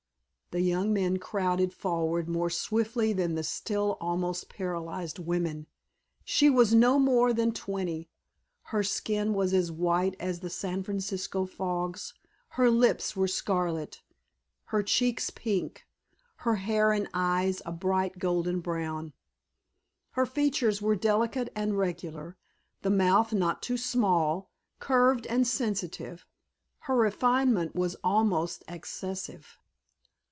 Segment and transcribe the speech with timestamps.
[0.53, 5.65] The young men crowded forward more swiftly than the still almost paralyzed women.
[6.25, 8.09] She was no more than twenty.
[8.63, 12.13] Her skin was as white as the San Francisco fogs,
[12.49, 14.01] her lips were scarlet,
[14.65, 15.85] her cheeks pink,
[16.43, 19.13] her hair and eyes a bright golden brown.
[20.15, 22.35] Her features were delicate and regular,
[22.81, 26.25] the mouth not too small, curved and sensitive;
[26.79, 29.57] her refinement was almost excessive.